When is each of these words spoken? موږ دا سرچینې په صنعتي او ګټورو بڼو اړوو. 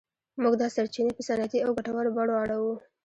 موږ 0.41 0.53
دا 0.61 0.67
سرچینې 0.75 1.11
په 1.15 1.21
صنعتي 1.27 1.59
او 1.65 1.71
ګټورو 1.77 2.15
بڼو 2.17 2.33
اړوو. 2.43 2.73